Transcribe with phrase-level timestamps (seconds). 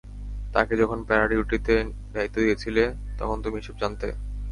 [0.53, 1.75] তাকে যখন প্যারা-ডিউটিতে
[2.13, 2.83] দায়িত্ব দিয়েছিলে
[3.17, 4.07] তখন তুমি এসব জানতে?